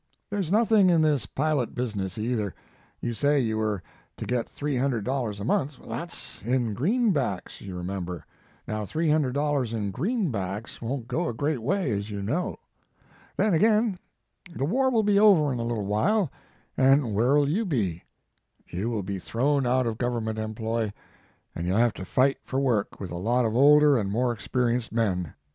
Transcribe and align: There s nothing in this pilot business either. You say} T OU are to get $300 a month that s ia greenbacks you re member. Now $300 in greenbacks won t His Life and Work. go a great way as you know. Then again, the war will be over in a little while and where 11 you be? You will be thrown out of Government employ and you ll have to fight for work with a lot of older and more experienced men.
There 0.31 0.39
s 0.39 0.49
nothing 0.49 0.89
in 0.89 1.03
this 1.03 1.27
pilot 1.27 1.75
business 1.75 2.17
either. 2.17 2.55
You 3.01 3.13
say} 3.13 3.39
T 3.43 3.51
OU 3.51 3.59
are 3.59 3.83
to 4.17 4.25
get 4.25 4.49
$300 4.51 5.39
a 5.39 5.43
month 5.43 5.77
that 5.87 6.09
s 6.09 6.41
ia 6.43 6.57
greenbacks 6.73 7.61
you 7.61 7.77
re 7.77 7.83
member. 7.83 8.25
Now 8.67 8.83
$300 8.83 9.31
in 9.73 9.91
greenbacks 9.91 9.91
won 9.91 9.91
t 9.91 10.01
His 10.01 10.21
Life 10.23 10.81
and 10.81 10.89
Work. 10.89 11.07
go 11.07 11.27
a 11.29 11.33
great 11.35 11.61
way 11.61 11.91
as 11.91 12.09
you 12.09 12.23
know. 12.23 12.57
Then 13.37 13.53
again, 13.53 13.99
the 14.51 14.65
war 14.65 14.89
will 14.89 15.03
be 15.03 15.19
over 15.19 15.53
in 15.53 15.59
a 15.59 15.63
little 15.63 15.85
while 15.85 16.31
and 16.75 17.13
where 17.13 17.35
11 17.35 17.53
you 17.53 17.63
be? 17.65 18.03
You 18.65 18.89
will 18.89 19.03
be 19.03 19.19
thrown 19.19 19.67
out 19.67 19.85
of 19.85 19.99
Government 19.99 20.39
employ 20.39 20.91
and 21.53 21.67
you 21.67 21.75
ll 21.75 21.77
have 21.77 21.93
to 21.93 22.05
fight 22.05 22.39
for 22.43 22.59
work 22.59 22.99
with 22.99 23.11
a 23.11 23.17
lot 23.17 23.45
of 23.45 23.55
older 23.55 23.99
and 23.99 24.09
more 24.09 24.31
experienced 24.33 24.91
men. 24.91 25.35